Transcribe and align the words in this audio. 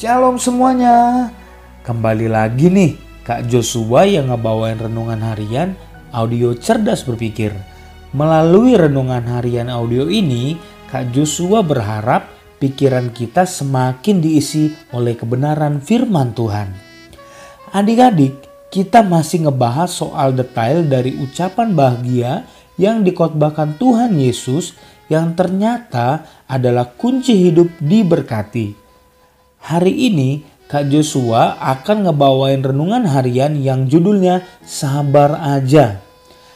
Shalom 0.00 0.40
semuanya. 0.40 1.28
Kembali 1.84 2.24
lagi 2.24 2.72
nih 2.72 2.96
Kak 3.20 3.52
Joshua 3.52 4.08
yang 4.08 4.32
ngebawain 4.32 4.80
renungan 4.80 5.20
harian 5.20 5.76
audio 6.08 6.56
cerdas 6.56 7.04
berpikir. 7.04 7.52
Melalui 8.16 8.80
renungan 8.80 9.20
harian 9.28 9.68
audio 9.68 10.08
ini, 10.08 10.56
Kak 10.88 11.12
Joshua 11.12 11.60
berharap 11.60 12.32
pikiran 12.56 13.12
kita 13.12 13.44
semakin 13.44 14.24
diisi 14.24 14.72
oleh 14.96 15.20
kebenaran 15.20 15.84
firman 15.84 16.32
Tuhan. 16.32 16.72
Adik-adik, 17.76 18.40
kita 18.72 19.04
masih 19.04 19.52
ngebahas 19.52 19.92
soal 19.92 20.32
detail 20.32 20.80
dari 20.80 21.12
ucapan 21.20 21.76
bahagia 21.76 22.48
yang 22.80 23.04
dikotbahkan 23.04 23.76
Tuhan 23.76 24.16
Yesus 24.16 24.72
yang 25.12 25.36
ternyata 25.36 26.24
adalah 26.48 26.88
kunci 26.88 27.36
hidup 27.36 27.68
diberkati. 27.84 28.79
Hari 29.60 29.92
ini 29.92 30.40
Kak 30.72 30.88
Joshua 30.88 31.60
akan 31.60 32.08
ngebawain 32.08 32.64
renungan 32.64 33.04
harian 33.04 33.60
yang 33.60 33.84
judulnya 33.84 34.40
Sabar 34.64 35.36
Aja. 35.36 36.00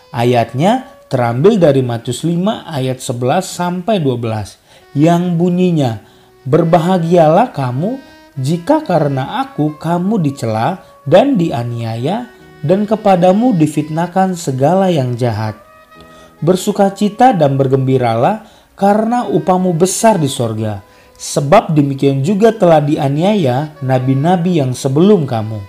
Ayatnya 0.09 0.89
terambil 1.13 1.61
dari 1.61 1.85
Matius 1.85 2.25
5 2.25 2.65
ayat 2.65 3.05
11 3.05 3.45
sampai 3.45 4.01
12 4.01 4.97
yang 4.97 5.37
bunyinya 5.37 6.01
Berbahagialah 6.45 7.57
kamu 7.57 7.97
jika 8.37 8.85
karena 8.85 9.41
aku 9.41 9.81
kamu 9.81 10.21
dicela 10.21 10.85
dan 11.09 11.41
dianiaya 11.41 12.29
dan 12.61 12.85
kepadamu 12.85 13.57
difitnahkan 13.57 14.37
segala 14.37 14.93
yang 14.93 15.17
jahat. 15.17 15.57
Bersukacita 16.45 17.33
dan 17.33 17.57
bergembiralah 17.57 18.45
karena 18.77 19.25
upamu 19.25 19.73
besar 19.73 20.21
di 20.21 20.29
sorga. 20.29 20.94
Sebab 21.15 21.73
demikian 21.73 22.27
juga 22.27 22.51
telah 22.51 22.83
dianiaya 22.83 23.79
nabi-nabi 23.81 24.59
yang 24.59 24.75
sebelum 24.75 25.25
kamu. 25.31 25.63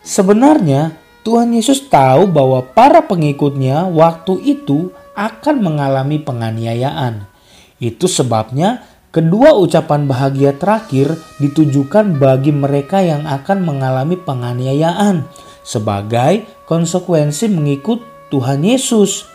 Sebenarnya 0.00 0.96
Tuhan 1.20 1.52
Yesus 1.52 1.84
tahu 1.92 2.24
bahwa 2.32 2.64
para 2.64 3.04
pengikutnya 3.04 3.84
waktu 3.92 4.40
itu 4.40 4.88
akan 5.12 5.60
mengalami 5.60 6.16
penganiayaan. 6.16 7.28
Itu 7.76 8.08
sebabnya 8.08 8.86
kedua 9.12 9.52
ucapan 9.60 10.08
bahagia 10.08 10.56
terakhir 10.56 11.20
ditujukan 11.36 12.16
bagi 12.16 12.56
mereka 12.56 13.04
yang 13.04 13.28
akan 13.28 13.68
mengalami 13.68 14.16
penganiayaan 14.16 15.28
sebagai 15.60 16.48
konsekuensi 16.64 17.52
mengikut 17.52 18.00
Tuhan 18.32 18.64
Yesus. 18.64 19.28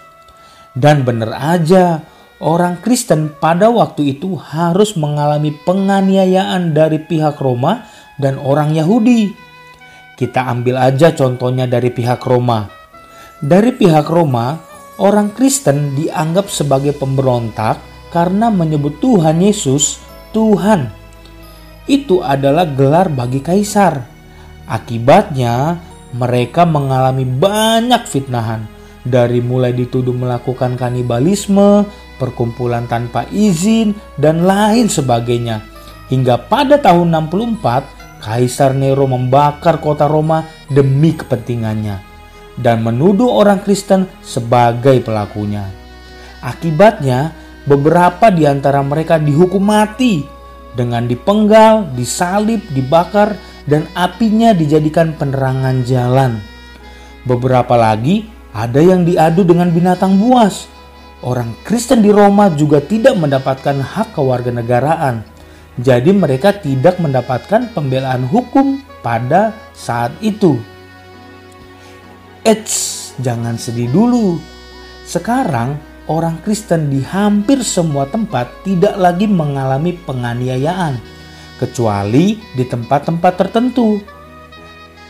Dan 0.73 1.05
benar 1.05 1.37
aja, 1.37 2.01
orang 2.43 2.83
Kristen 2.83 3.31
pada 3.39 3.71
waktu 3.71 4.19
itu 4.19 4.35
harus 4.35 4.99
mengalami 4.99 5.55
penganiayaan 5.63 6.75
dari 6.75 6.99
pihak 6.99 7.39
Roma 7.39 7.87
dan 8.19 8.35
orang 8.35 8.75
Yahudi. 8.75 9.31
Kita 10.19 10.51
ambil 10.51 10.75
aja 10.77 11.15
contohnya 11.15 11.65
dari 11.65 11.89
pihak 11.89 12.19
Roma. 12.27 12.67
Dari 13.39 13.71
pihak 13.71 14.05
Roma, 14.11 14.59
orang 14.99 15.31
Kristen 15.31 15.95
dianggap 15.95 16.51
sebagai 16.51 16.91
pemberontak 16.93 17.79
karena 18.11 18.51
menyebut 18.51 18.99
Tuhan 18.99 19.39
Yesus 19.39 20.03
Tuhan. 20.35 20.91
Itu 21.87 22.21
adalah 22.21 22.67
gelar 22.67 23.07
bagi 23.07 23.39
kaisar. 23.39 24.03
Akibatnya, 24.67 25.79
mereka 26.13 26.63
mengalami 26.63 27.25
banyak 27.25 28.05
fitnahan 28.05 28.72
dari 29.03 29.43
mulai 29.43 29.75
dituduh 29.75 30.15
melakukan 30.15 30.79
kanibalisme, 30.79 31.83
perkumpulan 32.17 32.87
tanpa 32.87 33.27
izin, 33.31 33.95
dan 34.15 34.47
lain 34.47 34.87
sebagainya. 34.87 35.63
Hingga 36.07 36.47
pada 36.51 36.79
tahun 36.79 37.11
64, 37.31 38.23
Kaisar 38.23 38.71
Nero 38.71 39.03
membakar 39.03 39.83
kota 39.83 40.07
Roma 40.07 40.47
demi 40.71 41.11
kepentingannya 41.11 42.13
dan 42.59 42.85
menuduh 42.85 43.33
orang 43.33 43.59
Kristen 43.65 44.05
sebagai 44.21 45.01
pelakunya. 45.01 45.65
Akibatnya, 46.43 47.33
beberapa 47.65 48.29
di 48.29 48.43
antara 48.47 48.83
mereka 48.83 49.17
dihukum 49.17 49.63
mati 49.63 50.23
dengan 50.75 51.07
dipenggal, 51.07 51.95
disalib, 51.95 52.61
dibakar, 52.73 53.39
dan 53.63 53.87
apinya 53.95 54.51
dijadikan 54.51 55.15
penerangan 55.15 55.87
jalan. 55.87 56.37
Beberapa 57.23 57.79
lagi 57.79 58.27
ada 58.53 58.77
yang 58.77 59.01
diadu 59.01 59.41
dengan 59.41 59.73
binatang 59.73 60.21
buas. 60.21 60.69
Orang 61.25 61.57
Kristen 61.65 62.05
di 62.05 62.13
Roma 62.13 62.53
juga 62.53 62.77
tidak 62.79 63.17
mendapatkan 63.17 63.81
hak 63.81 64.13
kewarganegaraan. 64.13 65.25
Jadi 65.81 66.13
mereka 66.13 66.53
tidak 66.53 67.01
mendapatkan 67.01 67.73
pembelaan 67.73 68.29
hukum 68.29 68.77
pada 69.01 69.57
saat 69.73 70.13
itu. 70.21 70.61
Eits, 72.45 73.17
jangan 73.17 73.57
sedih 73.57 73.89
dulu. 73.89 74.37
Sekarang 75.07 75.79
orang 76.05 76.37
Kristen 76.45 76.93
di 76.93 77.01
hampir 77.01 77.65
semua 77.65 78.05
tempat 78.05 78.51
tidak 78.61 78.93
lagi 79.01 79.25
mengalami 79.25 79.97
penganiayaan 79.97 80.99
kecuali 81.57 82.37
di 82.53 82.63
tempat-tempat 82.67 83.33
tertentu 83.39 84.03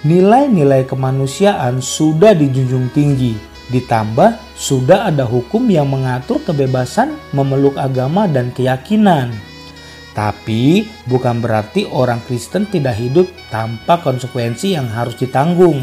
nilai-nilai 0.04 0.84
kemanusiaan 0.84 1.80
sudah 1.80 2.36
dijunjung 2.36 2.92
tinggi. 2.92 3.36
Ditambah 3.72 4.54
sudah 4.60 5.08
ada 5.08 5.24
hukum 5.24 5.72
yang 5.72 5.88
mengatur 5.88 6.44
kebebasan 6.44 7.16
memeluk 7.32 7.80
agama 7.80 8.28
dan 8.28 8.52
keyakinan. 8.52 9.32
Tapi 10.14 10.86
bukan 11.10 11.42
berarti 11.42 11.90
orang 11.90 12.22
Kristen 12.28 12.70
tidak 12.70 13.00
hidup 13.02 13.26
tanpa 13.50 13.98
konsekuensi 14.04 14.78
yang 14.78 14.86
harus 14.92 15.18
ditanggung. 15.18 15.82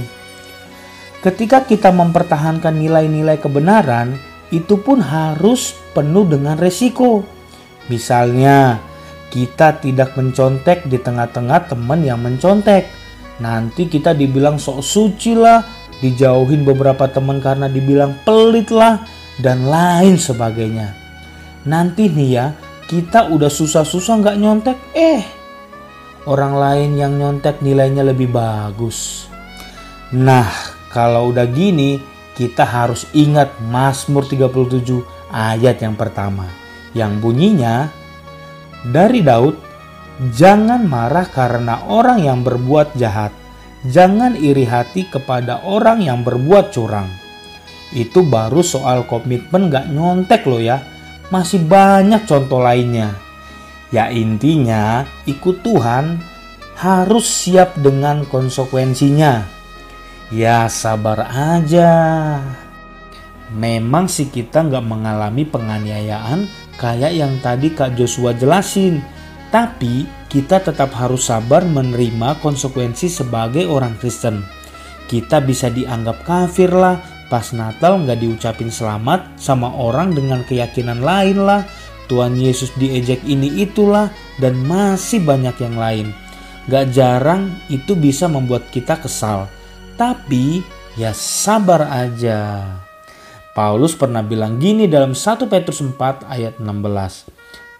Ketika 1.20 1.66
kita 1.66 1.90
mempertahankan 1.90 2.78
nilai-nilai 2.78 3.42
kebenaran, 3.42 4.14
itu 4.54 4.78
pun 4.78 5.02
harus 5.02 5.74
penuh 5.92 6.24
dengan 6.30 6.54
resiko. 6.56 7.26
Misalnya, 7.90 8.78
kita 9.34 9.82
tidak 9.82 10.14
mencontek 10.14 10.86
di 10.86 10.98
tengah-tengah 10.98 11.70
teman 11.70 12.06
yang 12.06 12.22
mencontek 12.22 12.99
Nanti 13.40 13.88
kita 13.88 14.12
dibilang 14.12 14.60
sok 14.60 14.84
suci 14.84 15.32
lah, 15.32 15.64
dijauhin 16.04 16.62
beberapa 16.64 17.08
teman 17.08 17.40
karena 17.40 17.66
dibilang 17.66 18.20
pelit 18.22 18.68
lah, 18.68 19.00
dan 19.40 19.64
lain 19.64 20.20
sebagainya. 20.20 20.92
Nanti 21.64 22.12
nih 22.12 22.30
ya, 22.30 22.46
kita 22.88 23.32
udah 23.32 23.48
susah-susah 23.48 24.14
nggak 24.20 24.38
nyontek, 24.40 24.78
eh 24.92 25.24
orang 26.28 26.52
lain 26.56 26.90
yang 27.00 27.12
nyontek 27.16 27.64
nilainya 27.64 28.04
lebih 28.04 28.28
bagus. 28.28 29.28
Nah, 30.12 30.48
kalau 30.92 31.32
udah 31.32 31.48
gini, 31.48 31.96
kita 32.36 32.66
harus 32.66 33.08
ingat 33.16 33.56
Mazmur 33.62 34.26
37 34.28 35.00
ayat 35.32 35.80
yang 35.80 35.96
pertama. 35.96 36.44
Yang 36.92 37.12
bunyinya, 37.22 37.88
dari 38.90 39.22
Daud 39.22 39.69
Jangan 40.20 40.84
marah 40.84 41.24
karena 41.32 41.80
orang 41.88 42.20
yang 42.20 42.44
berbuat 42.44 42.92
jahat. 43.00 43.32
Jangan 43.88 44.36
iri 44.36 44.68
hati 44.68 45.08
kepada 45.08 45.64
orang 45.64 46.04
yang 46.04 46.20
berbuat 46.20 46.76
curang. 46.76 47.08
Itu 47.96 48.28
baru 48.28 48.60
soal 48.60 49.08
komitmen 49.08 49.72
gak 49.72 49.88
nyontek 49.88 50.44
loh 50.44 50.60
ya. 50.60 50.84
Masih 51.32 51.64
banyak 51.64 52.28
contoh 52.28 52.60
lainnya. 52.60 53.16
Ya 53.88 54.12
intinya 54.12 55.08
ikut 55.24 55.64
Tuhan 55.64 56.20
harus 56.76 57.24
siap 57.24 57.80
dengan 57.80 58.28
konsekuensinya. 58.28 59.48
Ya 60.28 60.68
sabar 60.68 61.32
aja. 61.32 61.96
Memang 63.50 64.06
sih 64.06 64.30
kita 64.30 64.62
nggak 64.62 64.84
mengalami 64.84 65.42
penganiayaan 65.42 66.46
kayak 66.78 67.12
yang 67.16 67.34
tadi 67.42 67.74
Kak 67.74 67.98
Joshua 67.98 68.30
jelasin 68.30 69.02
tapi 69.50 70.06
kita 70.30 70.62
tetap 70.62 70.94
harus 70.94 71.26
sabar 71.26 71.66
menerima 71.66 72.38
konsekuensi 72.38 73.10
sebagai 73.10 73.66
orang 73.66 73.98
Kristen. 73.98 74.46
Kita 75.10 75.42
bisa 75.42 75.66
dianggap 75.66 76.22
kafir 76.22 76.70
lah, 76.70 77.02
pas 77.26 77.50
Natal 77.50 78.06
nggak 78.06 78.22
diucapin 78.22 78.70
selamat 78.70 79.34
sama 79.42 79.74
orang 79.74 80.14
dengan 80.14 80.46
keyakinan 80.46 81.02
lain 81.02 81.42
lah, 81.42 81.66
Tuhan 82.06 82.38
Yesus 82.38 82.74
diejek 82.78 83.26
ini 83.26 83.62
itulah, 83.62 84.10
dan 84.38 84.54
masih 84.66 85.22
banyak 85.22 85.54
yang 85.58 85.78
lain. 85.78 86.06
Gak 86.70 86.94
jarang 86.94 87.58
itu 87.66 87.98
bisa 87.98 88.30
membuat 88.30 88.70
kita 88.70 88.98
kesal. 88.98 89.50
Tapi 89.98 90.62
ya 90.94 91.10
sabar 91.10 91.90
aja. 91.90 92.66
Paulus 93.50 93.98
pernah 93.98 94.22
bilang 94.22 94.62
gini 94.62 94.86
dalam 94.86 95.14
1 95.14 95.50
Petrus 95.50 95.82
4 95.82 96.30
ayat 96.30 96.58
16. 96.62 97.26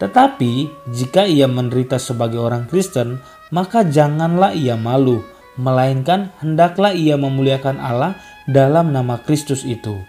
Tetapi 0.00 0.52
jika 0.88 1.28
ia 1.28 1.44
menderita 1.44 2.00
sebagai 2.00 2.40
orang 2.40 2.64
Kristen, 2.64 3.20
maka 3.52 3.84
janganlah 3.84 4.56
ia 4.56 4.74
malu, 4.80 5.20
melainkan 5.60 6.32
hendaklah 6.40 6.96
ia 6.96 7.20
memuliakan 7.20 7.76
Allah 7.76 8.16
dalam 8.48 8.96
nama 8.96 9.20
Kristus 9.20 9.62
itu. 9.68 10.00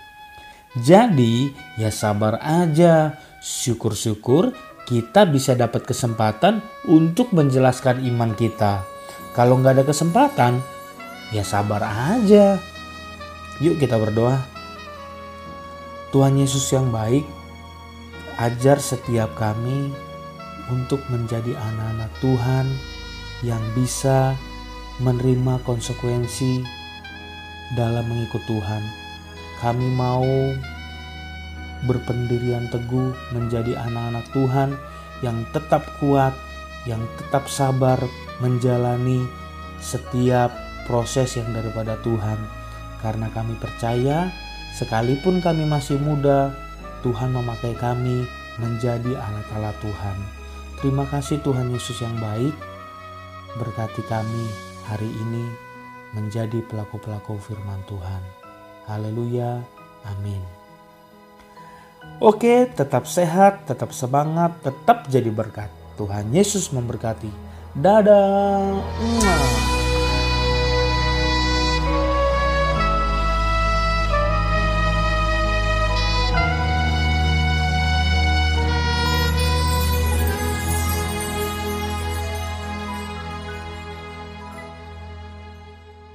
Jadi, 0.80 1.52
ya 1.76 1.92
sabar 1.92 2.40
aja, 2.40 3.20
syukur-syukur 3.44 4.56
kita 4.88 5.28
bisa 5.28 5.52
dapat 5.60 5.84
kesempatan 5.84 6.64
untuk 6.88 7.36
menjelaskan 7.36 8.00
iman 8.08 8.32
kita. 8.40 8.88
Kalau 9.36 9.60
nggak 9.60 9.80
ada 9.80 9.86
kesempatan, 9.88 10.64
ya 11.36 11.44
sabar 11.44 11.84
aja. 11.84 12.56
Yuk 13.60 13.76
kita 13.80 14.00
berdoa. 14.00 14.40
Tuhan 16.12 16.40
Yesus 16.40 16.68
yang 16.72 16.92
baik, 16.92 17.24
ajar 18.42 18.82
setiap 18.82 19.30
kami 19.38 19.94
untuk 20.74 20.98
menjadi 21.14 21.54
anak-anak 21.54 22.12
Tuhan 22.26 22.66
yang 23.46 23.62
bisa 23.78 24.34
menerima 24.98 25.62
konsekuensi 25.62 26.66
dalam 27.78 28.02
mengikut 28.10 28.42
Tuhan. 28.50 28.84
Kami 29.62 29.88
mau 29.94 30.26
berpendirian 31.86 32.66
teguh 32.74 33.14
menjadi 33.30 33.78
anak-anak 33.78 34.26
Tuhan 34.34 34.70
yang 35.22 35.38
tetap 35.54 35.86
kuat, 36.02 36.34
yang 36.90 37.02
tetap 37.22 37.46
sabar 37.46 38.02
menjalani 38.42 39.22
setiap 39.78 40.50
proses 40.90 41.38
yang 41.38 41.50
daripada 41.54 41.94
Tuhan. 42.02 42.42
Karena 43.06 43.30
kami 43.34 43.54
percaya, 43.58 44.34
sekalipun 44.78 45.42
kami 45.46 45.66
masih 45.66 46.02
muda, 46.02 46.54
Tuhan 47.02 47.34
memakai 47.34 47.74
kami 47.78 48.26
menjadi 48.62 49.18
alat-alat 49.18 49.74
Tuhan. 49.82 50.18
Terima 50.82 51.06
kasih 51.10 51.42
Tuhan 51.42 51.70
Yesus 51.74 52.02
yang 52.02 52.14
baik. 52.18 52.54
Berkati 53.58 54.02
kami 54.06 54.46
hari 54.86 55.10
ini 55.10 55.46
menjadi 56.14 56.62
pelaku-pelaku 56.66 57.38
firman 57.42 57.82
Tuhan. 57.90 58.22
Haleluya. 58.90 59.62
Amin. 60.08 60.42
Oke, 62.22 62.70
tetap 62.70 63.06
sehat, 63.06 63.66
tetap 63.70 63.94
semangat, 63.94 64.58
tetap 64.62 65.06
jadi 65.10 65.30
berkat. 65.30 65.70
Tuhan 65.98 66.34
Yesus 66.34 66.74
memberkati. 66.74 67.30
Dadah. 67.78 68.78